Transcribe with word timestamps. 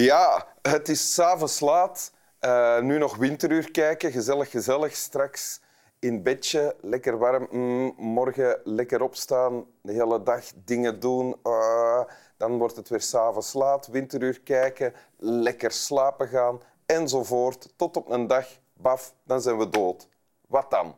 Ja, 0.00 0.46
het 0.62 0.88
is 0.88 1.14
s'avonds 1.14 1.60
laat. 1.60 2.12
Eh, 2.38 2.80
nu 2.80 2.98
nog 2.98 3.16
winteruur 3.16 3.70
kijken. 3.70 4.12
Gezellig, 4.12 4.50
gezellig. 4.50 4.96
Straks 4.96 5.60
in 5.98 6.22
bedje, 6.22 6.76
lekker 6.80 7.18
warm. 7.18 7.48
Mm, 7.50 7.94
morgen 7.96 8.60
lekker 8.64 9.02
opstaan, 9.02 9.64
de 9.82 9.92
hele 9.92 10.22
dag 10.22 10.44
dingen 10.64 11.00
doen. 11.00 11.36
Ah, 11.42 12.02
dan 12.36 12.58
wordt 12.58 12.76
het 12.76 12.88
weer 12.88 13.00
s'avonds 13.00 13.52
laat. 13.52 13.86
Winteruur 13.86 14.40
kijken, 14.40 14.94
lekker 15.18 15.70
slapen 15.70 16.28
gaan 16.28 16.60
enzovoort. 16.86 17.72
Tot 17.76 17.96
op 17.96 18.10
een 18.10 18.26
dag, 18.26 18.46
baf, 18.74 19.14
dan 19.24 19.40
zijn 19.40 19.58
we 19.58 19.68
dood. 19.68 20.08
Wat 20.46 20.70
dan? 20.70 20.96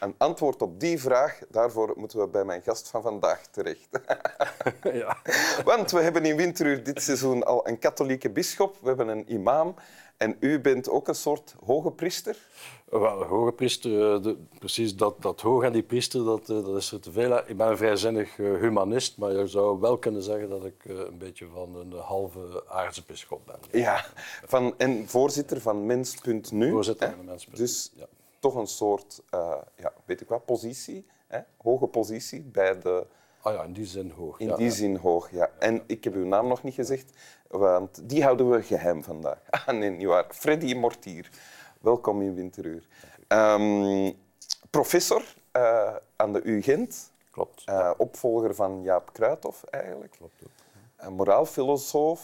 Een 0.00 0.14
antwoord 0.18 0.62
op 0.62 0.80
die 0.80 1.00
vraag, 1.00 1.40
daarvoor 1.48 1.92
moeten 1.96 2.18
we 2.18 2.26
bij 2.28 2.44
mijn 2.44 2.62
gast 2.62 2.88
van 2.88 3.02
vandaag 3.02 3.46
terecht. 3.46 3.88
Ja. 4.92 5.16
Want 5.64 5.90
we 5.90 6.00
hebben 6.00 6.24
in 6.24 6.36
Winteruur 6.36 6.84
dit 6.84 7.02
seizoen 7.02 7.44
al 7.44 7.68
een 7.68 7.78
katholieke 7.78 8.30
bisschop, 8.30 8.76
we 8.80 8.86
hebben 8.88 9.08
een 9.08 9.32
imam 9.32 9.74
en 10.16 10.36
u 10.40 10.60
bent 10.60 10.88
ook 10.90 11.08
een 11.08 11.14
soort 11.14 11.54
hoge 11.64 11.90
priester. 11.90 12.36
Wel, 12.84 13.22
hoge 13.24 13.52
priester, 13.52 14.14
eh, 14.14 14.22
de- 14.22 14.36
precies 14.58 14.96
dat, 14.96 15.22
dat 15.22 15.40
hoog 15.40 15.62
en 15.62 15.72
die 15.72 15.82
priester, 15.82 16.24
dat, 16.24 16.40
eh, 16.40 16.64
dat 16.64 16.76
is 16.76 16.92
er 16.92 17.00
te 17.00 17.12
veel. 17.12 17.38
Ik 17.46 17.56
ben 17.56 17.66
een 17.68 17.76
vrijzinnig 17.76 18.38
eh, 18.38 18.54
humanist, 18.54 19.18
maar 19.18 19.32
je 19.32 19.46
zou 19.46 19.80
wel 19.80 19.98
kunnen 19.98 20.22
zeggen 20.22 20.48
dat 20.48 20.64
ik 20.64 20.84
een 20.84 21.18
beetje 21.18 21.46
van 21.54 21.76
een 21.76 21.92
halve 21.92 22.64
aardse 22.68 23.02
bisschop 23.06 23.40
ben. 23.46 23.80
Ja, 23.80 24.04
van, 24.44 24.74
en 24.78 25.08
voorzitter 25.08 25.60
van 25.60 25.86
Mens.nu. 25.86 26.70
Voorzitter 26.70 27.08
hè? 27.08 27.14
van 27.14 27.24
de 27.24 27.30
Mens. 27.30 27.46
Dus 27.46 27.92
Ja. 27.94 28.06
Toch 28.46 28.54
een 28.54 28.66
soort, 28.66 29.22
eh, 29.30 29.54
ja, 29.76 29.92
weet 30.04 30.20
ik 30.20 30.28
wat, 30.28 30.44
positie, 30.44 31.06
hè? 31.26 31.40
hoge 31.62 31.86
positie 31.86 32.42
bij 32.42 32.78
de... 32.78 33.06
Ah 33.40 33.54
ja, 33.54 33.62
in 33.62 33.72
die 33.72 33.86
zin 33.86 34.10
hoog. 34.10 34.38
In 34.40 34.46
ja, 34.46 34.56
die 34.56 34.66
ja. 34.66 34.72
zin 34.72 34.96
hoog, 34.96 35.30
ja. 35.30 35.50
En 35.58 35.82
ik 35.86 36.04
heb 36.04 36.14
uw 36.14 36.24
naam 36.26 36.46
nog 36.46 36.62
niet 36.62 36.74
gezegd, 36.74 37.10
want 37.48 38.08
die 38.08 38.22
houden 38.22 38.50
we 38.50 38.62
geheim 38.62 39.02
vandaag. 39.02 39.38
Ah, 39.66 39.66
nee, 39.66 39.90
niet 39.90 40.06
waar. 40.06 40.26
Freddy 40.28 40.74
Mortier. 40.74 41.30
Welkom 41.80 42.22
in 42.22 42.34
Winteruur. 42.34 42.86
Ehm, 43.28 44.12
professor 44.70 45.22
eh, 45.52 45.96
aan 46.16 46.32
de 46.32 46.42
UGent, 46.44 47.12
Klopt. 47.30 47.62
eh, 47.64 47.90
opvolger 47.96 48.54
van 48.54 48.82
Jaap 48.82 49.12
Kruithof 49.12 49.64
eigenlijk. 49.64 50.12
Klopt 50.12 50.42
ook. 50.44 51.10
Moraalfilosoof, 51.10 52.20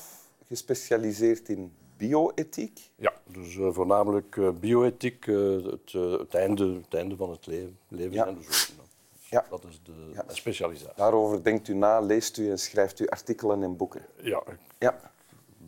gespecialiseerd 0.46 1.48
in 1.48 1.72
bioethiek. 1.96 2.90
Ja, 2.96 3.12
dus 3.26 3.56
eh, 3.56 3.68
voornamelijk 3.72 4.36
eh, 4.36 4.48
bioethiek, 4.60 5.26
eh, 5.26 5.36
het, 5.64 5.92
het, 5.92 6.34
einde, 6.34 6.74
het 6.74 6.94
einde 6.94 7.16
van 7.16 7.30
het 7.30 7.46
leven, 7.46 7.78
leven 7.88 8.12
Ja. 8.14 8.26
en 8.26 8.34
de 8.34 8.42
zoeken. 8.42 8.84
Ja. 9.30 9.44
Dat 9.50 9.64
is 9.68 9.80
de 9.84 10.10
Ja. 10.14 10.24
specialisatie. 10.28 10.96
Daarover 10.96 11.42
denkt 11.42 11.68
u 11.68 11.74
na, 11.74 12.00
leest 12.00 12.36
u 12.36 12.50
en 12.50 12.58
schrijft 12.58 13.00
u 13.00 13.06
artikelen 13.08 13.62
en 13.62 13.76
boeken. 13.76 14.02
Ja, 14.16 14.42
ik 14.46 14.58
Ja. 14.78 15.00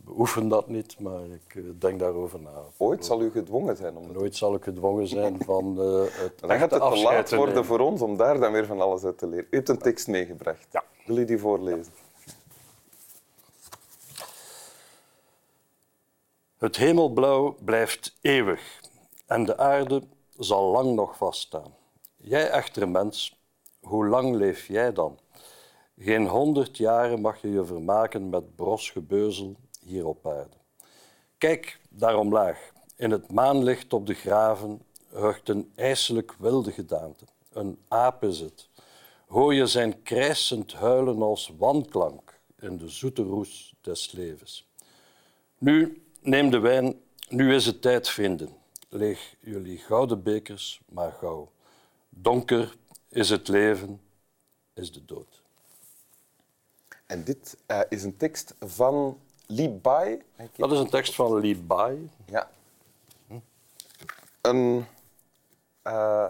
beoefen 0.05 0.48
dat 0.48 0.69
niet, 0.69 1.00
maar 1.00 1.20
ik 1.25 1.81
denk 1.81 1.98
daarover 1.98 2.41
na. 2.41 2.50
Ooit 2.77 3.05
zal 3.05 3.22
u 3.22 3.31
gedwongen 3.31 3.77
zijn 3.77 3.97
om 3.97 4.06
dat 4.06 4.16
Nooit 4.16 4.36
zal 4.36 4.55
ik 4.55 4.62
gedwongen 4.64 5.06
zijn 5.09 5.44
van 5.44 5.77
het 5.77 6.41
Dan 6.41 6.59
gaat 6.59 6.70
het 6.70 6.81
te 6.92 7.03
laat 7.03 7.34
worden 7.34 7.64
voor 7.64 7.78
ons 7.81 8.00
om 8.03 8.16
daar 8.16 8.41
dan 8.41 8.53
weer 8.53 8.66
van 8.66 8.81
alles 8.81 9.05
uit 9.05 9.19
te 9.19 9.27
leren. 9.27 9.47
U 9.50 9.56
hebt 9.56 9.69
een 9.69 9.78
tekst 9.78 10.09
meegebracht. 10.09 10.66
Ja. 10.70 10.84
Wil 11.06 11.16
u 11.19 11.25
die 11.25 11.38
voorlezen? 11.38 11.92
Het 16.65 16.77
hemelblauw 16.77 17.57
blijft 17.65 18.16
eeuwig 18.21 18.81
en 19.27 19.44
de 19.44 19.59
aarde 19.59 20.03
zal 20.38 20.71
lang 20.71 20.94
nog 20.94 21.16
vaststaan. 21.16 21.75
Jij 22.16 22.50
echter 22.50 22.88
mens, 22.88 23.41
hoe 23.81 24.06
lang 24.06 24.34
leef 24.34 24.66
jij 24.66 24.93
dan? 24.93 25.19
Geen 25.99 26.27
honderd 26.27 26.77
jaren 26.77 27.21
mag 27.21 27.41
je 27.43 27.50
je 27.50 27.65
vermaken 27.65 28.28
met 28.28 28.56
bros 28.56 28.91
gebeuzel 28.91 29.56
hier 29.81 30.06
op 30.06 30.27
aarde. 30.27 30.56
Kijk 31.38 31.81
daar 31.88 32.16
omlaag. 32.16 32.72
In 32.97 33.11
het 33.11 33.33
maanlicht 33.33 33.93
op 33.93 34.06
de 34.06 34.15
graven 34.15 34.83
rucht 35.11 35.49
een 35.49 35.72
ijselijk 35.75 36.34
wilde 36.38 36.72
gedaante. 36.72 37.25
Een 37.53 37.78
aap 37.88 38.22
is 38.22 38.41
het. 38.41 38.69
Hoor 39.27 39.55
je 39.55 39.67
zijn 39.67 40.03
krijsend 40.03 40.72
huilen 40.72 41.22
als 41.22 41.53
wanklank 41.59 42.41
in 42.59 42.77
de 42.77 42.88
zoete 42.88 43.22
roes 43.22 43.75
des 43.81 44.12
levens. 44.12 44.69
Nu, 45.59 46.03
neem 46.25 46.51
de 46.51 46.59
wijn. 46.59 47.01
Nu 47.29 47.55
is 47.55 47.67
het 47.67 47.83
tijd, 47.83 48.09
vrienden. 48.09 48.57
Leeg 48.89 49.35
jullie 49.41 49.79
gouden 49.79 50.23
bekers 50.23 50.81
maar 50.89 51.12
gauw. 51.12 51.53
Donker 52.09 52.77
is 53.09 53.31
het 53.31 53.49
leven, 53.49 54.01
is 54.75 54.93
de 54.93 55.05
dood. 55.05 55.43
En 57.07 57.25
dit 57.25 57.57
eh, 57.67 57.81
is 57.89 58.03
een 58.03 58.17
tekst 58.17 58.55
van 58.61 59.19
Li 59.47 59.69
Bai. 59.69 60.23
Dat 60.57 60.73
is 60.73 60.79
een 60.79 60.91
tekst 60.91 61.15
van 61.15 61.39
Li 61.39 61.62
Bai. 61.62 62.11
Ja. 62.27 62.51
Een 64.41 64.87
eh, 65.83 66.27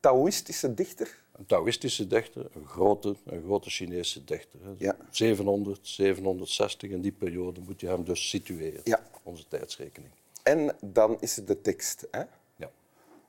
Taoïstische 0.00 0.74
dichter. 0.74 1.18
Een 1.40 1.46
Taoïstische 1.46 2.06
dichter, 2.06 2.46
een 2.54 2.66
grote, 2.66 3.14
een 3.24 3.42
grote 3.42 3.70
Chinese 3.70 4.24
dichter. 4.24 4.58
hè. 4.62 4.70
Ja. 4.76 4.96
700, 5.10 5.78
760, 5.82 6.90
in 6.90 7.00
die 7.00 7.12
periode 7.12 7.60
moet 7.60 7.80
je 7.80 7.86
hem 7.86 8.04
dus 8.04 8.28
situeren, 8.28 8.80
Ja. 8.84 9.00
onze 9.22 9.48
tijdsrekening. 9.48 10.12
En 10.42 10.76
dan 10.80 11.16
is 11.20 11.36
er 11.36 11.44
de 11.46 11.60
tekst. 11.60 12.06
Hè? 12.10 12.22
Ja. 12.56 12.70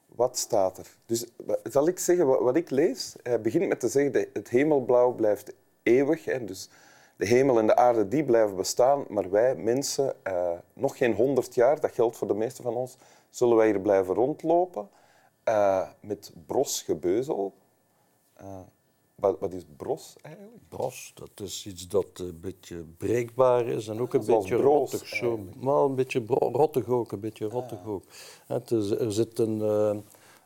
Wat 0.08 0.38
staat 0.38 0.78
er? 0.78 0.88
Dus 1.06 1.26
zal 1.64 1.88
ik 1.88 2.00
zeggen 2.00 2.26
wat, 2.28 2.40
wat 2.42 2.56
ik 2.56 2.70
lees? 2.70 3.16
Hij 3.24 3.42
begint 3.42 3.68
met 3.68 3.80
te 3.80 3.88
zeggen 3.88 4.12
dat 4.14 4.26
het 4.34 4.50
hemelblauw 4.50 5.12
blijft 5.14 5.54
eeuwig. 5.84 6.26
Hè? 6.26 6.46
Dus 6.46 6.70
de 7.16 7.26
hemel 7.26 7.60
en 7.60 7.68
de 7.68 7.76
aarde 7.76 8.08
die 8.08 8.24
blijven 8.26 8.56
bestaan, 8.56 9.06
maar 9.10 9.30
wij 9.30 9.56
mensen, 9.56 10.16
eh, 10.24 10.52
nog 10.74 10.98
geen 10.98 11.14
honderd 11.14 11.56
jaar, 11.56 11.80
dat 11.80 11.92
geldt 11.92 12.18
voor 12.18 12.28
de 12.28 12.34
meesten 12.34 12.64
van 12.64 12.76
ons, 12.76 12.98
zullen 13.30 13.56
wij 13.58 13.68
hier 13.68 13.82
blijven 13.82 14.14
rondlopen 14.16 14.90
eh, 15.44 15.90
met 16.02 16.32
bros 16.46 16.82
gebeuzel. 16.82 17.54
Eh, 18.42 18.60
wat, 19.16 19.40
wat 19.40 19.54
is 19.54 19.64
bros 19.78 20.16
eigenlijk? 20.22 20.58
Bros, 20.70 21.12
dat 21.14 21.30
is 21.48 21.66
iets 21.66 21.88
dat 21.88 22.06
een 22.14 22.40
beetje 22.42 22.86
breekbaar 22.98 23.68
is 23.68 23.88
en 23.88 24.00
ook 24.02 24.14
een 24.14 24.24
Zoals 24.24 24.44
beetje 24.44 24.58
broos 24.58 24.92
rottig. 24.92 25.08
Zo. 25.08 25.28
eigenlijk. 25.28 25.62
Maar 25.62 25.84
een 25.84 25.96
beetje 25.96 26.24
rottig 26.28 26.88
ook, 26.88 27.12
een 27.12 27.20
beetje 27.20 27.46
rottig 27.46 27.86
ook. 27.86 28.04
Het 28.48 28.72
is, 28.72 28.90
er 28.90 29.14
zit 29.14 29.40
een, 29.40 29.62
eh, 29.62 29.98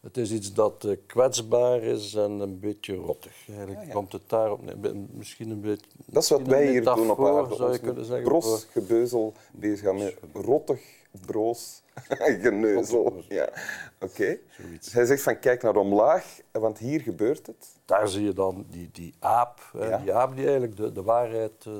het 0.05 0.17
is 0.17 0.31
iets 0.31 0.53
dat 0.53 0.85
eh, 0.85 0.91
kwetsbaar 1.05 1.81
is 1.83 2.13
en 2.13 2.31
een 2.31 2.59
beetje 2.59 2.95
rottig. 2.95 3.47
Eigenlijk 3.49 3.89
komt 3.91 4.11
het 4.11 4.21
daarop 4.27 4.61
neer. 4.63 4.95
Misschien 5.11 5.49
een 5.49 5.61
beetje... 5.61 5.85
Dat 6.05 6.23
is 6.23 6.29
wat 6.29 6.41
wij 6.41 6.67
hier 6.67 6.83
doen 6.83 7.09
op 7.11 7.25
aarde. 7.25 7.55
zou 7.55 7.63
je 7.63 7.67
ons 7.69 7.77
kunnen 7.77 7.95
met 7.95 8.05
zeggen. 8.05 8.23
Bros, 8.27 8.67
gebeuzel, 8.71 9.33
bezig 9.51 9.79
gaan 9.85 9.97
met 9.97 10.15
rottig, 10.33 10.81
broos, 11.25 11.81
geneuzel. 12.41 13.13
Ja. 13.29 13.49
Oké. 13.99 14.37
Dus 14.79 14.93
hij 14.93 15.05
zegt 15.05 15.21
van 15.21 15.39
kijk 15.39 15.61
naar 15.63 15.75
omlaag, 15.75 16.39
want 16.51 16.77
hier 16.77 17.01
gebeurt 17.01 17.47
het. 17.47 17.67
Daar 17.85 18.07
zie 18.07 18.23
je 18.23 18.33
dan 18.33 18.65
die, 18.69 18.89
die 18.91 19.13
aap, 19.19 19.59
hè, 19.77 19.87
Ja. 19.87 19.97
die 19.97 20.13
aap 20.13 20.35
die 20.35 20.43
eigenlijk 20.43 20.77
de, 20.77 20.91
de 20.91 21.03
waarheid 21.03 21.65
eh, 21.65 21.73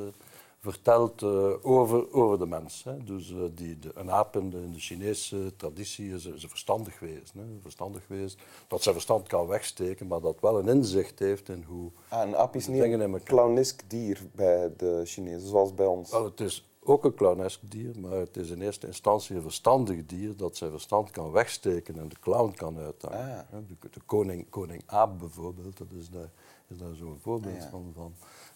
vertelt 0.72 1.22
eh, 1.22 1.52
over, 1.62 2.14
over 2.14 2.40
de 2.40 2.46
mens. 2.46 2.84
Hè. 2.84 3.04
Dus 3.04 3.32
eh, 3.32 3.38
die, 3.52 3.80
de, 3.80 3.92
een 3.94 4.12
aap 4.12 4.36
in 4.36 4.50
de, 4.50 4.58
in 4.58 4.72
de 4.72 4.80
Chinese 4.80 5.56
traditie 5.56 6.14
is, 6.14 6.26
is 6.26 6.44
een 6.44 6.50
verstandig 6.50 7.00
wezen. 7.00 7.38
Hè. 7.40 7.42
Een 7.42 7.60
verstandig 7.62 8.04
wezen 8.08 8.40
dat 8.68 8.84
zijn 8.84 8.96
verstand 8.96 9.28
kan 9.28 9.48
wegsteken, 9.48 10.08
maar 10.08 10.22
dat 10.22 10.40
wel 10.40 10.60
een 10.60 10.68
inzicht 10.68 11.20
heeft 11.20 11.50
in 11.50 11.64
hoe... 11.68 11.92
Ah, 12.08 12.28
een 12.28 12.36
aap 12.36 12.56
is 12.56 12.68
niet 12.68 12.82
een 12.84 13.24
clownesk 13.24 13.82
dier 13.88 14.22
bij 14.32 14.74
de 14.78 15.02
Chinezen, 15.04 15.48
zoals 15.48 15.74
bij 15.74 15.86
ons. 15.86 16.12
Wel, 16.12 16.24
het 16.24 16.40
is 16.40 16.66
ook 16.88 17.04
een 17.04 17.14
clownesk 17.16 17.60
dier, 17.62 18.00
maar 18.00 18.12
het 18.12 18.38
is 18.38 18.50
in 18.50 18.62
eerste 18.62 18.88
instantie 18.88 19.36
een 19.36 19.42
verstandig 19.42 20.06
dier 20.06 20.38
dat 20.38 20.58
zijn 20.58 20.72
verstand 20.72 21.12
kan 21.12 21.32
wegsteken 21.32 22.00
en 22.00 22.10
de 22.10 22.20
clown 22.20 22.54
kan 22.56 22.78
uithangen. 22.78 23.20
Ah. 23.20 23.58
De, 23.68 23.90
de 23.90 24.00
koning, 24.06 24.50
koning 24.50 24.84
Aap 24.86 25.20
bijvoorbeeld, 25.20 25.78
dat 25.78 25.92
is 25.92 26.10
daar, 26.10 26.30
is 26.68 26.78
daar 26.78 26.96
zo'n 26.96 27.20
voorbeeld 27.22 27.56
Ah, 27.56 27.62
ja. 27.62 27.70
van, 27.70 28.14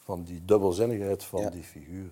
van, 0.09 0.23
die 0.23 0.45
dubbelzinnigheid 0.45 1.23
van 1.23 1.41
Ja. 1.41 1.50
die 1.50 1.63
figuur. 1.63 2.09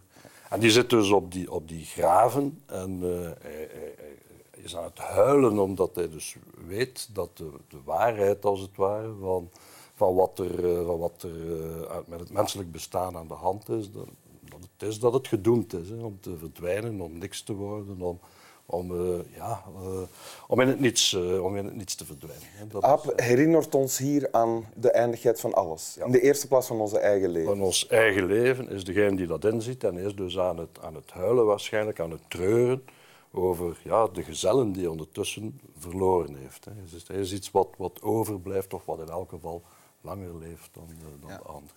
En 0.50 0.60
die 0.60 0.72
zit 0.72 0.90
dus 0.90 1.10
op 1.12 1.32
die, 1.32 1.52
op 1.52 1.68
die 1.68 1.86
graven 1.86 2.62
en 2.66 3.00
eh, 3.04 3.10
hij, 3.42 3.70
hij- 3.72 3.96
hij 3.98 4.16
is 4.64 4.78
aan 4.78 4.84
het 4.84 4.98
huilen 4.98 5.60
omdat 5.60 5.96
hij 5.96 6.10
dus 6.10 6.36
weet 6.68 7.10
dat 7.14 7.38
de, 7.38 7.50
de 7.68 7.78
waarheid, 7.86 8.46
als 8.46 8.60
het 8.60 8.76
ware, 8.76 9.14
van, 9.20 9.50
van 9.96 10.16
wat 10.16 10.40
er, 10.40 10.66
eh, 10.80 10.86
van 10.86 10.98
wat 11.00 11.24
er 11.24 11.62
eh, 11.90 11.98
met 12.08 12.20
het 12.20 12.32
menselijk 12.32 12.72
bestaan 12.72 13.18
aan 13.18 13.28
de 13.28 13.34
hand 13.34 13.70
is, 13.70 13.92
dat, 13.92 14.08
dat 14.42 14.60
het 14.78 14.90
is 14.90 15.00
dat 15.00 15.14
het 15.14 15.28
gedoemd 15.28 15.74
is 15.74 15.90
hè, 15.90 15.96
om 16.04 16.18
te 16.20 16.38
verdwijnen, 16.38 17.02
om 17.02 17.18
niks 17.18 17.42
te 17.42 17.54
worden, 17.54 18.02
om, 18.02 18.20
om, 18.70 18.92
eh, 18.92 19.20
ja, 19.36 19.64
eh, 19.76 20.02
om, 20.48 20.62
in 20.62 20.68
het 20.68 20.80
niets, 20.80 21.14
eh, 21.14 21.44
om 21.44 21.56
in 21.58 21.66
het 21.66 21.76
niets 21.76 21.96
te 21.96 22.06
verdwijnen. 22.06 22.48
Dat 22.70 22.84
Aap 22.84 23.14
herinnert 23.16 23.76
ons 23.76 23.98
hier 23.98 24.28
aan 24.32 24.66
de 24.76 24.92
eindigheid 24.92 25.40
van 25.40 25.54
alles. 25.54 25.98
In 26.06 26.12
de 26.12 26.22
eerste 26.22 26.48
plaats 26.48 26.68
van 26.68 26.80
onze 26.80 27.00
eigen 27.00 27.30
leven. 27.30 27.50
van 27.50 27.62
ons 27.62 27.88
eigen 27.88 28.26
leven 28.26 28.70
is 28.70 28.84
degene 28.84 29.16
die 29.16 29.28
dat 29.28 29.46
inziet 29.46 29.84
en 29.84 29.98
is 29.98 30.16
dus 30.16 30.40
aan 30.40 30.58
het, 30.58 30.80
aan 30.82 30.96
het 30.96 31.12
huilen 31.12 31.46
waarschijnlijk, 31.46 32.00
aan 32.00 32.12
het 32.12 32.22
treuren 32.30 32.84
over 33.32 33.78
ja, 33.84 34.08
de 34.08 34.24
gezellen 34.24 34.72
die 34.72 34.82
hij 34.82 34.92
ondertussen 34.92 35.60
verloren 35.78 36.36
heeft. 36.36 36.66
Hè. 36.66 36.72
Het 37.06 37.10
is- 37.18 37.34
iets 37.34 37.52
wat, 37.52 37.68
wat 37.78 38.02
overblijft 38.02 38.74
of 38.74 38.86
wat 38.86 39.00
in 39.00 39.10
elk 39.10 39.30
geval 39.30 39.62
langer 40.02 40.38
leeft 40.38 40.70
dan, 40.72 40.84
de- 40.88 41.20
dan 41.22 41.30
Ja. 41.30 41.38
de 41.38 41.44
ander. 41.44 41.72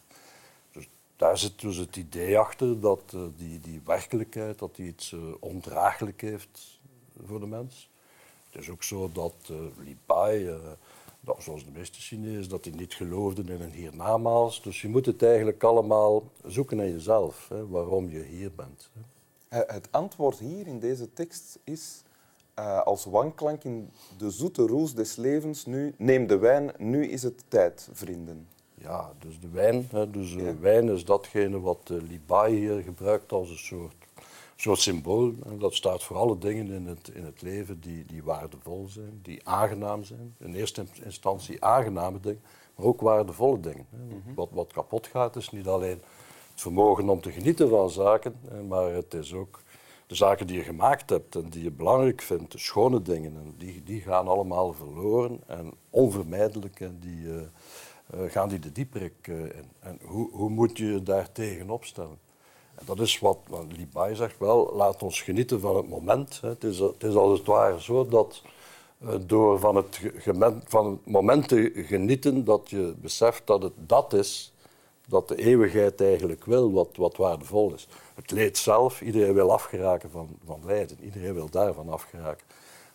Dus 0.72 0.88
daar 1.16 1.38
zit 1.38 1.60
dus 1.60 1.76
het 1.76 1.96
idee 1.96 2.38
achter 2.38 2.80
dat 2.80 3.00
uh, 3.14 3.20
die, 3.36 3.60
die 3.60 3.80
werkelijkheid 3.84 4.58
dat 4.58 4.76
die 4.76 4.86
iets 4.86 5.12
uh, 5.12 5.20
ondraaglijk 5.40 6.20
heeft 6.20 6.79
voor 7.26 7.40
de 7.40 7.46
mens. 7.46 7.90
Het 8.50 8.62
is 8.62 8.70
ook 8.70 8.82
zo 8.82 9.10
dat 9.12 9.34
uh, 9.50 9.56
Li 9.84 9.96
Bai, 10.06 10.58
dat, 11.20 11.42
zoals 11.42 11.64
de 11.64 11.70
meeste 11.70 12.00
Chinezen, 12.00 12.48
dat 12.48 12.64
die 12.64 12.74
niet 12.74 12.94
geloofden 12.94 13.48
in 13.48 13.60
een 13.60 13.72
hiernamaals. 13.72 14.62
Dus 14.62 14.82
je 14.82 14.88
moet 14.88 15.06
het 15.06 15.22
eigenlijk 15.22 15.62
allemaal 15.62 16.22
zoeken 16.44 16.76
naar 16.76 16.88
jezelf, 16.88 17.48
hè, 17.48 17.68
waarom 17.68 18.08
je 18.08 18.22
hier 18.22 18.52
bent. 18.52 18.90
Hè. 19.48 19.58
Het 19.66 19.88
antwoord 19.90 20.38
hier 20.38 20.66
in 20.66 20.78
deze 20.78 21.12
tekst 21.12 21.58
is 21.64 22.02
als 22.84 23.04
wanklank 23.04 23.64
in 23.64 23.90
de 24.18 24.30
zoete 24.30 24.66
roes 24.66 24.94
des 24.94 25.16
levens 25.16 25.66
nu, 25.66 25.94
neem 25.98 26.26
de 26.26 26.38
wijn, 26.38 26.72
nu 26.78 27.06
is 27.06 27.22
het 27.22 27.44
tijd, 27.48 27.88
vrienden. 27.92 28.46
Ja, 28.74 29.12
dus 29.18 29.40
de 29.40 29.48
wijn. 29.48 29.88
Hè, 29.90 30.10
dus 30.10 30.32
ja. 30.32 30.58
wijn 30.58 30.88
is 30.88 31.04
datgene 31.04 31.60
wat 31.60 31.88
uh, 31.92 32.02
Libai 32.02 32.56
hier 32.56 32.82
gebruikt 32.82 33.32
als 33.32 33.50
een 33.50 33.58
soort, 33.58 33.94
soort 34.60 34.78
symbool. 34.78 35.34
En 35.44 35.58
dat 35.58 35.74
staat 35.74 36.02
voor 36.02 36.16
alle 36.16 36.38
dingen 36.38 36.70
in 36.70 36.86
het, 36.86 37.10
in 37.14 37.24
het 37.24 37.42
leven 37.42 37.80
die, 37.80 38.04
die 38.04 38.22
waardevol 38.22 38.86
zijn, 38.88 39.20
die 39.22 39.48
aangenaam 39.48 40.04
zijn. 40.04 40.34
In 40.38 40.54
eerste 40.54 40.84
instantie 41.04 41.64
aangename 41.64 42.20
dingen, 42.20 42.42
maar 42.74 42.86
ook 42.86 43.00
waardevolle 43.00 43.60
dingen. 43.60 43.86
-hmm. 43.90 44.34
wat, 44.34 44.48
wat 44.52 44.72
kapot 44.72 45.06
gaat 45.06 45.36
is 45.36 45.50
niet 45.50 45.66
alleen 45.66 46.00
het 46.50 46.60
vermogen 46.60 47.08
om 47.08 47.20
te 47.20 47.32
genieten 47.32 47.68
van 47.68 47.90
zaken, 47.90 48.34
maar 48.68 48.92
het 48.92 49.14
is 49.14 49.32
ook 49.32 49.62
de 50.06 50.16
zaken 50.16 50.46
die 50.46 50.56
je 50.56 50.62
gemaakt 50.62 51.10
hebt 51.10 51.34
en 51.34 51.48
die 51.48 51.62
je 51.62 51.70
belangrijk 51.70 52.22
vindt, 52.22 52.52
de 52.52 52.58
schone 52.58 53.02
dingen, 53.02 53.36
en 53.36 53.54
die, 53.58 53.82
die 53.82 54.00
gaan 54.00 54.28
allemaal 54.28 54.72
verloren 54.72 55.40
en 55.46 55.72
onvermijdelijk. 55.90 56.80
En 56.80 56.96
die, 57.00 57.22
uh, 57.22 57.34
uh, 57.34 58.30
gaan 58.30 58.48
die 58.48 58.58
de 58.58 58.72
dieprik 58.72 59.26
uh, 59.26 59.42
in. 59.42 59.64
En 59.80 59.98
hoe, 60.02 60.30
hoe 60.30 60.50
moet 60.50 60.78
je 60.78 60.86
je 60.86 61.02
daar 61.02 61.32
tegen 61.32 61.70
opstellen? 61.70 62.18
Dat 62.84 63.00
is 63.00 63.18
wat, 63.18 63.38
wat 63.48 63.64
Libai 63.76 64.14
zegt 64.14 64.38
wel, 64.38 64.72
laat 64.74 65.02
ons 65.02 65.22
genieten 65.22 65.60
van 65.60 65.76
het 65.76 65.88
moment. 65.88 66.40
Het, 66.40 66.64
is, 66.64 66.78
het 66.78 67.02
is 67.02 67.14
als 67.14 67.38
het 67.38 67.46
ware 67.46 67.80
zo 67.80 68.08
dat 68.08 68.42
uh, 69.02 69.14
door 69.26 69.58
van 69.58 69.76
het, 69.76 70.00
van 70.64 70.86
het 70.86 71.06
moment 71.06 71.48
te 71.48 71.72
genieten, 71.74 72.44
dat 72.44 72.70
je 72.70 72.94
beseft 73.00 73.46
dat 73.46 73.62
het 73.62 73.72
dat 73.76 74.12
is, 74.12 74.52
dat 75.06 75.28
de 75.28 75.36
eeuwigheid 75.36 76.00
eigenlijk 76.00 76.44
wil, 76.44 76.72
wat, 76.72 76.88
wat 76.96 77.16
waardevol 77.16 77.74
is. 77.74 77.88
Het 78.14 78.30
leed 78.30 78.58
zelf, 78.58 79.00
iedereen 79.00 79.34
wil 79.34 79.52
afgeraken 79.52 80.10
van, 80.10 80.28
van 80.44 80.60
lijden, 80.64 80.96
iedereen 81.04 81.34
wil 81.34 81.50
daarvan 81.50 81.88
afgeraken. 81.88 82.46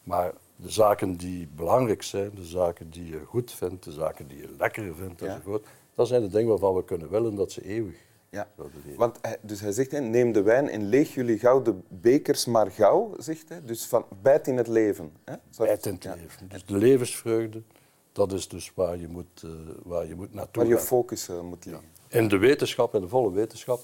Maar 0.04 0.34
de 0.56 0.70
zaken 0.70 1.16
die 1.16 1.48
belangrijk 1.56 2.04
zijn, 2.04 2.32
de 2.36 2.46
zaken 2.46 2.90
die 2.90 3.10
je 3.10 3.22
goed 3.26 3.52
vindt, 3.52 3.84
de 3.84 3.92
zaken 3.92 4.28
die 4.28 4.38
je 4.38 4.50
lekker 4.58 4.96
vindt 4.96 5.20
ja. 5.20 5.28
enzovoort, 5.28 5.66
dat 5.96 6.08
zijn 6.08 6.22
de 6.22 6.30
dingen 6.30 6.50
waarvan 6.50 6.76
we 6.76 6.84
kunnen 6.84 7.10
willen 7.10 7.36
dat 7.36 7.52
ze 7.52 7.66
eeuwig 7.66 7.96
ja. 8.36 8.48
Want 8.96 9.18
hij, 9.22 9.38
dus 9.42 9.60
hij 9.60 9.72
zegt, 9.72 9.92
neem 9.92 10.32
de 10.32 10.42
wijn 10.42 10.70
en 10.70 10.90
leeg 10.90 11.14
jullie 11.14 11.40
gouden 11.40 11.84
bekers 11.88 12.46
maar 12.46 12.72
gauw, 12.72 13.14
zegt 13.18 13.50
hij. 13.50 13.62
Dus 13.66 13.86
van 13.86 14.06
bijt 14.22 14.48
in 14.48 14.58
het 14.58 14.68
leven. 14.68 15.12
Hè? 15.24 15.36
Bijt 15.58 15.86
in 15.86 15.94
het 15.94 16.04
ja. 16.04 16.16
leven. 16.16 16.48
Dus 16.48 16.66
de 16.66 16.78
levensvreugde, 16.78 17.64
dat 18.12 18.34
is 18.34 18.48
dus 18.48 18.72
waar 18.76 18.98
je 18.98 19.08
moet, 19.08 19.42
uh, 19.46 19.52
waar 19.84 20.08
je 20.08 20.16
moet 20.16 20.34
naartoe 20.34 20.64
Waar 20.64 20.72
je 20.72 20.80
focus 20.80 21.30
uh, 21.30 21.42
moet 21.42 21.66
liggen. 21.66 21.84
Ja. 22.10 22.20
In 22.20 22.28
de 22.28 22.38
wetenschap, 22.38 22.96
in 22.96 23.02
de 23.02 23.08
volle 23.08 23.32
wetenschap, 23.32 23.80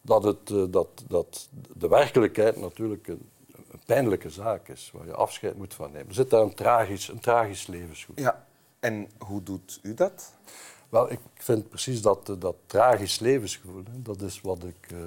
dat, 0.00 0.24
het, 0.24 0.50
uh, 0.50 0.64
dat, 0.70 1.04
dat 1.08 1.48
de 1.76 1.88
werkelijkheid 1.88 2.56
natuurlijk 2.56 3.08
een, 3.08 3.30
een 3.70 3.80
pijnlijke 3.86 4.30
zaak 4.30 4.68
is, 4.68 4.90
waar 4.94 5.06
je 5.06 5.14
afscheid 5.14 5.56
moet 5.56 5.74
van 5.74 5.92
nemen. 5.92 6.08
Er 6.08 6.14
zit 6.14 6.30
daar 6.30 6.42
een 6.42 6.54
tragisch, 6.54 7.08
een 7.08 7.20
tragisch 7.20 7.66
levensgevoel. 7.66 8.24
Ja, 8.24 8.46
en 8.80 9.08
hoe 9.18 9.42
doet 9.42 9.78
u 9.82 9.94
dat? 9.94 10.32
Wel, 10.94 11.12
ik 11.12 11.20
vind 11.34 11.68
precies 11.68 12.02
dat, 12.02 12.34
dat 12.38 12.54
tragisch 12.66 13.18
levensgevoel, 13.18 13.82
hè, 13.90 14.02
dat 14.02 14.20
is 14.20 14.40
wat 14.40 14.64
ik, 14.64 14.92
uh, 14.92 14.98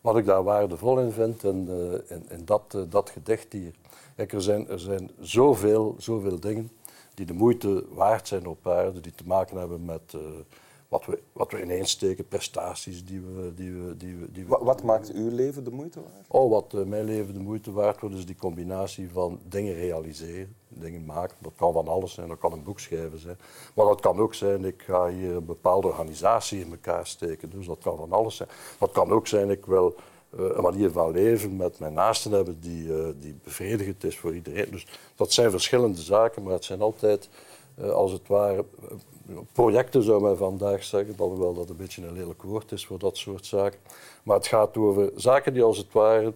wat 0.00 0.16
ik 0.16 0.24
daar 0.24 0.42
waardevol 0.42 1.00
in 1.00 1.12
vind 1.12 1.44
en, 1.44 1.66
uh, 1.68 2.16
in, 2.16 2.26
in 2.30 2.44
dat, 2.44 2.76
dat 2.88 3.10
gedicht 3.10 3.52
hier. 3.52 3.74
Kijk, 4.16 4.32
er 4.32 4.42
zijn, 4.42 4.68
er 4.68 4.78
zijn 4.78 5.10
zoveel, 5.20 5.94
zoveel 5.98 6.40
dingen 6.40 6.70
die 7.14 7.26
de 7.26 7.32
moeite 7.32 7.84
waard 7.90 8.28
zijn 8.28 8.46
op 8.46 8.68
aarde, 8.68 9.00
die 9.00 9.14
te 9.14 9.26
maken 9.26 9.56
hebben 9.56 9.84
met 9.84 10.14
wat 10.90 11.06
we, 11.06 11.18
wat 11.32 11.52
we 11.52 11.62
ineensteken, 11.62 12.28
prestaties 12.28 13.04
die 13.04 13.20
we... 13.20 13.54
Die 13.54 13.72
we, 13.72 13.96
die 13.96 14.16
we, 14.16 14.32
die 14.32 14.42
we 14.42 14.48
wat, 14.48 14.62
wat 14.62 14.82
maakt 14.82 15.12
uw 15.12 15.30
leven 15.30 15.64
de 15.64 15.70
moeite 15.70 16.00
waard? 16.00 16.26
Oh, 16.28 16.50
wat 16.50 16.72
uh, 16.74 16.84
mijn 16.84 17.04
leven 17.04 17.34
de 17.34 17.40
moeite 17.40 17.72
waard 17.72 18.00
wordt, 18.00 18.16
is 18.16 18.26
die 18.26 18.36
combinatie 18.36 19.10
van 19.10 19.38
dingen 19.48 19.74
realiseren, 19.74 20.54
dingen 20.68 21.04
maken. 21.04 21.36
Dat 21.40 21.52
kan 21.56 21.72
van 21.72 21.88
alles 21.88 22.12
zijn, 22.14 22.28
dat 22.28 22.38
kan 22.38 22.52
een 22.52 22.62
boek 22.62 22.80
schrijven 22.80 23.18
zijn. 23.18 23.38
Maar 23.74 23.86
dat 23.86 24.00
kan 24.00 24.18
ook 24.18 24.34
zijn, 24.34 24.64
ik 24.64 24.82
ga 24.82 25.08
hier 25.08 25.36
een 25.36 25.44
bepaalde 25.44 25.86
organisatie 25.86 26.60
in 26.60 26.70
elkaar 26.70 27.06
steken. 27.06 27.50
Dus 27.50 27.66
dat 27.66 27.78
kan 27.82 27.96
van 27.96 28.12
alles 28.12 28.36
zijn. 28.36 28.48
Dat 28.78 28.90
kan 28.90 29.10
ook 29.10 29.26
zijn, 29.26 29.50
ik 29.50 29.66
wil 29.66 29.94
uh, 30.38 30.40
een 30.54 30.62
manier 30.62 30.90
van 30.90 31.10
leven 31.10 31.56
met 31.56 31.78
mijn 31.78 31.92
naasten 31.92 32.32
hebben 32.32 32.60
die, 32.60 32.86
uh, 32.86 33.08
die 33.16 33.36
bevredigend 33.44 34.04
is 34.04 34.18
voor 34.18 34.34
iedereen. 34.34 34.70
Dus 34.70 34.86
dat 35.14 35.32
zijn 35.32 35.50
verschillende 35.50 36.00
zaken, 36.00 36.42
maar 36.42 36.52
het 36.52 36.64
zijn 36.64 36.80
altijd, 36.80 37.28
als 37.92 38.12
het 38.12 38.28
ware 38.28 38.64
projecten 39.52 40.02
zou 40.02 40.22
men 40.22 40.36
vandaag 40.36 40.84
zeggen, 40.84 41.14
alhoewel 41.18 41.54
dat 41.54 41.68
een 41.68 41.76
beetje 41.76 42.06
een 42.06 42.12
lelijk 42.12 42.42
woord 42.42 42.72
is 42.72 42.86
voor 42.86 42.98
dat 42.98 43.16
soort 43.16 43.46
zaken. 43.46 43.78
Maar 44.22 44.36
het 44.36 44.46
gaat 44.46 44.76
over 44.76 45.10
zaken 45.16 45.52
die 45.52 45.62
als 45.62 45.78
het 45.78 45.92
ware 45.92 46.32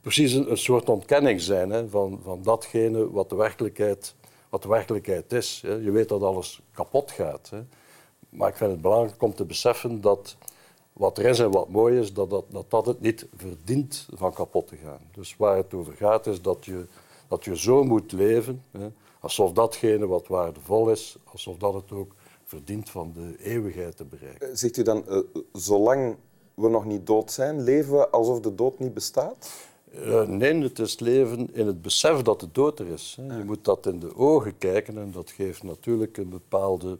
precies 0.00 0.32
een, 0.32 0.50
een 0.50 0.58
soort 0.58 0.88
ontkenning 0.88 1.40
zijn 1.40 1.70
hè, 1.70 1.88
van, 1.88 2.20
van 2.22 2.42
datgene 2.42 3.10
wat 3.10 3.28
de 3.28 3.36
werkelijkheid, 3.36 4.14
wat 4.48 4.62
de 4.62 4.68
werkelijkheid 4.68 5.32
is. 5.32 5.62
Hè. 5.66 5.72
Je 5.72 5.90
weet 5.90 6.08
dat 6.08 6.22
alles 6.22 6.60
kapot 6.72 7.10
gaat. 7.10 7.50
Hè. 7.50 7.60
Maar 8.28 8.48
ik 8.48 8.56
vind 8.56 8.70
het 8.70 8.80
belangrijk 8.80 9.22
om 9.22 9.34
te 9.34 9.44
beseffen 9.44 10.00
dat 10.00 10.36
wat 10.92 11.18
er 11.18 11.24
is 11.24 11.38
en 11.38 11.50
wat 11.50 11.68
mooi 11.68 11.98
is, 11.98 12.12
dat 12.12 12.30
dat, 12.30 12.44
dat, 12.48 12.70
dat 12.70 12.86
het 12.86 13.00
niet 13.00 13.26
verdient 13.36 14.08
van 14.14 14.32
kapot 14.32 14.68
te 14.68 14.76
gaan. 14.76 15.00
Dus 15.12 15.36
waar 15.36 15.56
het 15.56 15.74
over 15.74 15.92
gaat 15.92 16.26
is 16.26 16.42
dat 16.42 16.64
je, 16.64 16.86
dat 17.28 17.44
je 17.44 17.56
zo 17.58 17.84
moet 17.84 18.12
leven. 18.12 18.64
Hè, 18.70 18.88
Alsof 19.24 19.52
datgene 19.52 20.06
wat 20.06 20.26
waardevol 20.26 20.90
is, 20.90 21.16
alsof 21.24 21.56
dat 21.56 21.74
het 21.74 21.92
ook 21.92 22.14
verdient 22.44 22.90
van 22.90 23.12
de 23.12 23.36
eeuwigheid 23.38 23.96
te 23.96 24.04
bereiken. 24.04 24.48
Eh, 24.48 24.54
zegt 24.56 24.76
u 24.76 24.82
dan, 24.82 25.04
uh, 25.08 25.18
zolang 25.52 26.16
we 26.54 26.68
nog 26.68 26.84
niet 26.84 27.06
dood 27.06 27.32
zijn, 27.32 27.62
leven 27.62 27.92
we 27.92 28.08
alsof 28.08 28.40
de 28.40 28.54
dood 28.54 28.78
niet 28.78 28.94
bestaat? 28.94 29.52
Uh, 29.94 30.26
nee, 30.26 30.62
het 30.62 30.78
is 30.78 30.98
leven 30.98 31.54
in 31.54 31.66
het 31.66 31.82
besef 31.82 32.22
dat 32.22 32.40
de 32.40 32.48
dood 32.52 32.78
er 32.78 32.86
is. 32.86 33.18
Hè. 33.20 33.36
Je 33.36 33.44
moet 33.44 33.64
dat 33.64 33.86
in 33.86 33.98
de 33.98 34.16
ogen 34.16 34.58
kijken 34.58 34.98
en 34.98 35.10
dat 35.10 35.30
geeft 35.30 35.62
natuurlijk 35.62 36.16
een 36.16 36.28
bepaalde, 36.28 36.98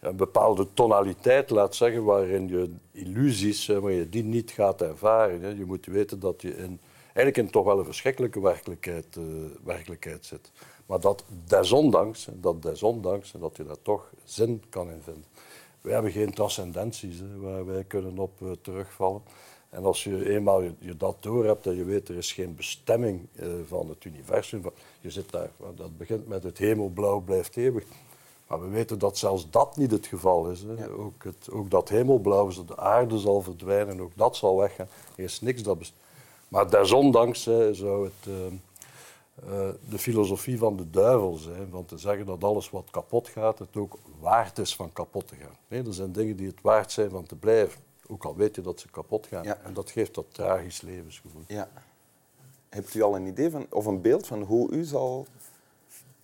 een 0.00 0.16
bepaalde 0.16 0.66
tonaliteit, 0.74 1.50
laat 1.50 1.74
zeggen, 1.74 2.04
waarin 2.04 2.48
je 2.48 2.70
illusies, 2.92 3.66
waar 3.66 3.92
je 3.92 4.08
die 4.08 4.24
niet 4.24 4.50
gaat 4.50 4.80
ervaren. 4.82 5.42
Hè. 5.42 5.48
Je 5.48 5.64
moet 5.64 5.86
weten 5.86 6.20
dat 6.20 6.42
je 6.42 6.56
in, 6.56 6.80
eigenlijk 7.20 7.46
in 7.46 7.52
toch 7.52 7.64
wel 7.64 7.78
een 7.78 7.84
verschrikkelijke 7.84 8.40
werkelijkheid, 8.40 9.16
uh, 9.16 9.24
werkelijkheid 9.64 10.26
zit. 10.26 10.50
Maar 10.86 11.00
dat 11.00 11.24
desondanks, 11.46 12.28
dat 12.32 12.62
desondanks, 12.62 13.32
dat 13.38 13.56
je 13.56 13.64
daar 13.64 13.82
toch 13.82 14.10
zin 14.24 14.62
kan 14.68 14.90
in 14.90 15.00
vinden. 15.02 15.24
Wij 15.80 15.92
hebben 15.92 16.12
geen 16.12 16.34
transcendenties 16.34 17.22
waar 17.36 17.66
wij 17.66 17.84
kunnen 17.84 18.18
op 18.18 18.40
uh, 18.42 18.50
terugvallen. 18.62 19.22
En 19.68 19.84
als 19.84 20.04
je 20.04 20.30
eenmaal 20.30 20.62
je, 20.62 20.72
je 20.78 20.96
dat 20.96 21.16
door 21.20 21.44
hebt 21.44 21.66
en 21.66 21.76
je 21.76 21.84
weet 21.84 22.08
er 22.08 22.16
is 22.16 22.32
geen 22.32 22.54
bestemming 22.54 23.26
uh, 23.32 23.46
van 23.66 23.88
het 23.88 24.04
universum, 24.04 24.62
je 25.00 25.10
zit 25.10 25.30
daar, 25.30 25.50
dat 25.74 25.98
begint 25.98 26.28
met 26.28 26.42
het 26.42 26.58
hemelblauw 26.58 27.20
blijft 27.20 27.56
eeuwig. 27.56 27.84
Maar 28.46 28.60
we 28.60 28.68
weten 28.68 28.98
dat 28.98 29.18
zelfs 29.18 29.50
dat 29.50 29.76
niet 29.76 29.90
het 29.90 30.06
geval 30.06 30.50
is. 30.50 30.62
Hè. 30.62 30.72
Ja. 30.72 30.86
Ook, 30.86 31.24
het, 31.24 31.50
ook 31.50 31.70
dat 31.70 31.88
hemelblauw, 31.88 32.64
de 32.66 32.76
aarde 32.76 33.18
zal 33.18 33.42
verdwijnen, 33.42 34.00
ook 34.00 34.12
dat 34.14 34.36
zal 34.36 34.56
weggaan. 34.56 34.88
Er 35.16 35.24
is 35.24 35.40
niks 35.40 35.62
dat 35.62 35.78
bestaat. 35.78 35.98
Maar 36.50 36.70
desondanks 36.70 37.44
hè, 37.44 37.74
zou 37.74 38.04
het... 38.04 38.26
Uh, 38.28 38.34
uh, 39.48 39.68
de 39.88 39.98
filosofie 39.98 40.58
van 40.58 40.76
de 40.76 40.90
duivel 40.90 41.34
zijn, 41.34 41.68
van 41.70 41.84
te 41.84 41.98
zeggen 41.98 42.26
dat 42.26 42.44
alles 42.44 42.70
wat 42.70 42.88
kapot 42.90 43.28
gaat, 43.28 43.58
het 43.58 43.76
ook 43.76 43.98
waard 44.18 44.58
is 44.58 44.76
van 44.76 44.92
kapot 44.92 45.28
te 45.28 45.34
gaan. 45.34 45.56
Nee, 45.68 45.82
er 45.82 45.94
zijn 45.94 46.12
dingen 46.12 46.36
die 46.36 46.46
het 46.46 46.60
waard 46.62 46.92
zijn 46.92 47.10
van 47.10 47.26
te 47.26 47.36
blijven, 47.36 47.80
ook 48.08 48.24
al 48.24 48.36
weet 48.36 48.54
je 48.54 48.62
dat 48.62 48.80
ze 48.80 48.90
kapot 48.90 49.26
gaan. 49.26 49.44
Ja. 49.44 49.58
En 49.62 49.74
dat 49.74 49.90
geeft 49.90 50.14
dat 50.14 50.34
tragisch 50.34 50.80
levensgevoel. 50.80 51.42
Ja. 51.46 51.70
Hebt 52.68 52.94
u 52.94 53.02
al 53.02 53.16
een 53.16 53.26
idee 53.26 53.50
van, 53.50 53.66
of 53.70 53.86
een 53.86 54.00
beeld 54.00 54.26
van 54.26 54.42
hoe 54.42 54.70
u 54.70 54.84
zal 54.84 55.26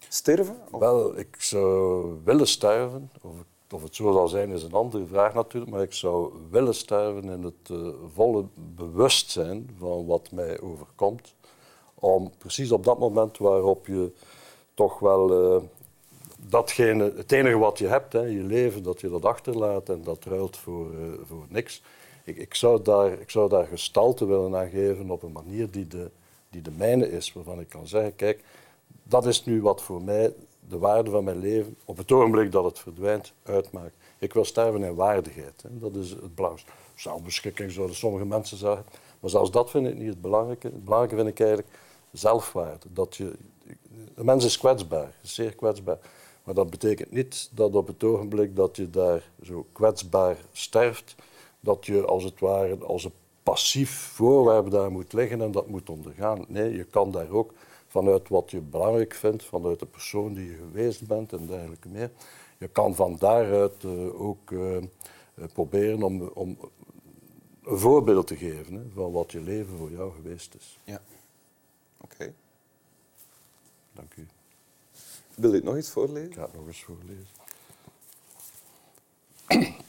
sterven? 0.08 0.56
Of? 0.70 0.80
Wel, 0.80 1.18
ik 1.18 1.36
zou 1.38 2.20
willen 2.24 2.48
sterven. 2.48 3.10
Of, 3.22 3.34
of, 3.70 3.82
het 3.82 3.94
zo 3.94 4.12
zal 4.12 4.28
zijn 4.28 4.50
is 4.50 4.62
een 4.62 4.72
andere 4.72 5.06
vraag 5.06 5.34
natuurlijk, 5.34 5.72
maar 5.72 5.82
ik 5.82 5.92
zou 5.92 6.32
willen 6.50 6.74
sterven 6.74 7.24
in 7.24 7.42
het 7.42 7.68
uh, 7.70 7.88
volle 8.14 8.44
bewustzijn 8.54 9.70
van 9.78 10.06
wat 10.06 10.30
mij 10.32 10.60
overkomt 10.60 11.34
om 11.94 12.32
precies 12.38 12.72
op 12.72 12.84
dat 12.84 12.98
moment 12.98 13.38
waarop 13.38 13.86
je 13.86 14.12
toch 14.74 14.98
wel 14.98 15.56
uh, 15.56 15.62
datgene, 16.36 17.12
het 17.16 17.32
enige 17.32 17.58
wat 17.58 17.78
je 17.78 17.86
hebt, 17.86 18.12
hè, 18.12 18.20
je 18.20 18.42
leven, 18.42 18.82
dat 18.82 19.00
je 19.00 19.08
dat 19.08 19.24
achterlaat 19.24 19.88
en 19.88 20.02
dat 20.02 20.24
ruilt 20.24 20.56
voor, 20.56 20.94
uh, 20.94 21.12
voor 21.24 21.44
niks. 21.48 21.82
Ik, 22.24 22.36
ik, 22.36 22.54
zou 22.54 22.82
daar, 22.82 23.12
ik 23.12 23.30
zou 23.30 23.48
daar 23.48 23.66
gestalte 23.66 24.26
willen 24.26 24.56
aan 24.56 24.68
geven 24.68 25.10
op 25.10 25.22
een 25.22 25.32
manier 25.32 25.70
die 25.70 25.86
de, 25.86 26.10
die 26.50 26.62
de 26.62 26.70
mijne 26.70 27.10
is, 27.10 27.32
waarvan 27.32 27.60
ik 27.60 27.68
kan 27.68 27.86
zeggen, 27.86 28.16
kijk, 28.16 28.44
dat 29.02 29.26
is 29.26 29.44
nu 29.44 29.62
wat 29.62 29.82
voor 29.82 30.02
mij 30.02 30.34
de 30.68 30.78
waarde 30.78 31.10
van 31.10 31.24
mijn 31.24 31.38
leven, 31.38 31.76
op 31.84 31.96
het 31.96 32.12
ogenblik 32.12 32.52
dat 32.52 32.64
het 32.64 32.78
verdwijnt, 32.78 33.32
uitmaakt. 33.42 33.94
Ik 34.18 34.32
wil 34.32 34.44
sterven 34.44 34.82
in 34.82 34.94
waardigheid. 34.94 35.64
Dat 35.68 35.94
is 35.94 36.10
het 36.10 36.34
blauw. 36.34 36.54
Zelfbeschikking 36.94 37.70
zouden 37.70 37.96
sommige 37.96 38.24
mensen 38.24 38.56
zeggen. 38.56 38.84
Maar 39.20 39.30
zelfs 39.30 39.50
dat 39.50 39.70
vind 39.70 39.86
ik 39.86 39.96
niet 39.96 40.08
het 40.08 40.20
belangrijke. 40.20 40.66
Het 40.66 40.84
belangrijke 40.84 41.16
vind 41.16 41.28
ik 41.28 41.40
eigenlijk 41.40 41.78
zelfwaarde. 42.12 42.86
Dat 42.92 43.16
je, 43.16 43.32
de 44.14 44.24
mens 44.24 44.44
is 44.44 44.58
kwetsbaar, 44.58 45.14
zeer 45.22 45.54
kwetsbaar. 45.54 45.98
Maar 46.44 46.54
dat 46.54 46.70
betekent 46.70 47.10
niet 47.10 47.50
dat 47.52 47.74
op 47.74 47.86
het 47.86 48.04
ogenblik 48.04 48.56
dat 48.56 48.76
je 48.76 48.90
daar 48.90 49.30
zo 49.42 49.66
kwetsbaar 49.72 50.36
sterft, 50.52 51.14
dat 51.60 51.86
je 51.86 52.04
als 52.04 52.24
het 52.24 52.40
ware 52.40 52.76
als 52.84 53.04
een 53.04 53.12
passief 53.42 53.90
voorwerp 53.90 54.70
daar 54.70 54.90
moet 54.90 55.12
liggen 55.12 55.40
en 55.40 55.52
dat 55.52 55.68
moet 55.68 55.90
ondergaan. 55.90 56.44
Nee, 56.48 56.72
je 56.76 56.84
kan 56.84 57.10
daar 57.10 57.30
ook 57.30 57.52
vanuit 57.96 58.28
wat 58.28 58.50
je 58.50 58.60
belangrijk 58.60 59.14
vindt, 59.14 59.44
vanuit 59.44 59.78
de 59.78 59.86
persoon 59.86 60.34
die 60.34 60.50
je 60.50 60.56
geweest 60.56 61.06
bent 61.06 61.32
en 61.32 61.46
dergelijke 61.46 61.88
meer. 61.88 62.10
Je 62.58 62.68
kan 62.68 62.94
van 62.94 63.16
daaruit 63.16 63.82
uh, 63.82 64.20
ook 64.20 64.50
uh, 64.50 64.76
proberen 65.52 66.02
om, 66.02 66.22
om 66.22 66.58
een 67.64 67.78
voorbeeld 67.78 68.26
te 68.26 68.36
geven 68.36 68.74
hè, 68.74 68.82
van 68.94 69.12
wat 69.12 69.32
je 69.32 69.40
leven 69.40 69.76
voor 69.76 69.90
jou 69.90 70.12
geweest 70.12 70.54
is. 70.54 70.78
Ja. 70.84 71.02
Oké. 72.00 72.34
Dank 73.92 74.14
u. 74.14 74.26
Wil 75.34 75.50
je 75.50 75.56
het 75.56 75.64
nog 75.64 75.74
eens 75.74 75.90
voorlezen? 75.90 76.30
Ik 76.30 76.34
ga 76.34 76.42
het 76.42 76.54
nog 76.54 76.66
eens 76.66 76.84
voorlezen. 76.84 77.34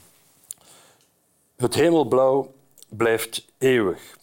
Het 1.56 1.74
hemelblauw 1.74 2.54
blijft 2.90 3.46
eeuwig 3.58 4.18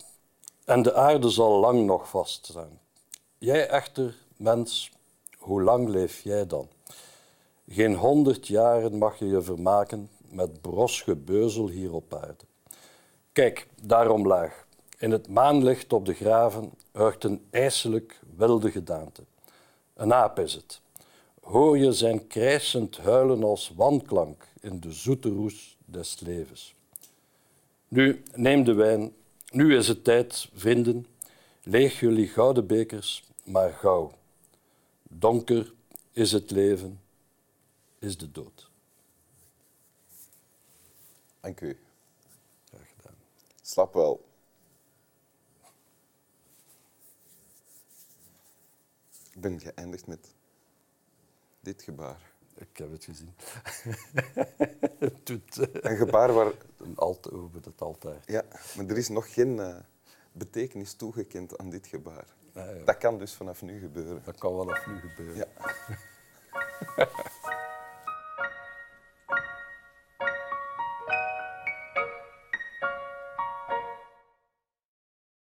en 0.64 0.82
de 0.82 0.94
aarde 0.94 1.30
zal 1.30 1.60
lang 1.60 1.86
nog 1.86 2.08
vaststaan. 2.08 2.78
Jij 3.44 3.68
echter, 3.68 4.14
mens, 4.36 4.90
hoe 5.38 5.62
lang 5.62 5.88
leef 5.88 6.20
jij 6.20 6.46
dan? 6.46 6.68
Geen 7.68 7.94
honderd 7.94 8.46
jaren 8.46 8.98
mag 8.98 9.18
je 9.18 9.26
je 9.26 9.42
vermaken 9.42 10.10
met 10.28 10.60
bros 10.60 11.02
gebeuzel 11.02 11.68
hier 11.68 11.92
op 11.92 12.14
aarde. 12.14 12.44
Kijk, 13.32 13.66
daar 13.82 14.10
omlaag, 14.10 14.66
in 14.98 15.10
het 15.10 15.28
maanlicht 15.28 15.92
op 15.92 16.06
de 16.06 16.14
graven, 16.14 16.72
hurkt 16.92 17.24
een 17.24 17.46
ijselijk 17.50 18.20
wilde 18.36 18.70
gedaante. 18.70 19.22
Een 19.94 20.12
aap 20.12 20.38
is 20.38 20.54
het. 20.54 20.80
Hoor 21.40 21.78
je 21.78 21.92
zijn 21.92 22.26
krijsend 22.26 22.96
huilen 22.96 23.42
als 23.42 23.72
wanklank 23.76 24.46
in 24.60 24.80
de 24.80 24.92
zoete 24.92 25.28
roes 25.28 25.76
des 25.84 26.20
levens. 26.20 26.74
Nu, 27.88 28.22
neem 28.34 28.64
de 28.64 28.74
wijn. 28.74 29.12
Nu 29.50 29.76
is 29.76 29.88
het 29.88 30.04
tijd, 30.04 30.48
vrienden. 30.54 31.06
Leeg 31.62 32.00
jullie 32.00 32.28
gouden 32.28 32.66
bekers, 32.66 33.24
maar 33.44 33.72
gauw. 33.72 34.12
Donker 35.02 35.74
is 36.12 36.32
het 36.32 36.50
leven, 36.50 37.00
is 37.98 38.18
de 38.18 38.30
dood. 38.30 38.70
Dank 41.40 41.60
u. 41.60 41.78
Graag 42.64 42.88
gedaan. 42.96 43.16
Slap 43.62 43.94
wel. 43.94 44.24
Ik 49.32 49.40
ben 49.40 49.60
geëindigd 49.60 50.06
met 50.06 50.34
dit 51.60 51.82
gebaar. 51.82 52.32
Ik 52.54 52.76
heb 52.76 52.90
het 52.90 53.04
gezien. 53.04 53.34
het 54.98 55.26
doet, 55.26 55.58
uh, 55.58 55.66
een 55.70 55.96
gebaar 55.96 56.32
waar... 56.32 56.52
Een 56.76 56.96
alt 56.96 57.32
over 57.32 57.64
het 57.64 57.80
altaar. 57.80 58.22
Ja, 58.26 58.44
maar 58.76 58.86
er 58.86 58.96
is 58.96 59.08
nog 59.08 59.32
geen 59.32 59.56
uh, 59.56 59.76
betekenis 60.32 60.94
toegekend 60.94 61.58
aan 61.58 61.70
dit 61.70 61.86
gebaar. 61.86 62.26
Dat 62.84 62.98
kan 62.98 63.18
dus 63.18 63.32
vanaf 63.32 63.62
nu 63.62 63.80
gebeuren. 63.80 64.22
Dat 64.24 64.38
kan 64.38 64.56
vanaf 64.56 64.86
nu 64.86 65.00
gebeuren. 65.00 65.36
Ja. 65.36 67.06